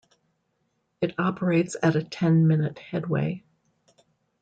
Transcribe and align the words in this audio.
It 1.01 1.13
operates 1.19 1.75
at 1.83 1.95
a 1.95 2.03
ten-minute 2.03 2.79
headway. 2.79 3.43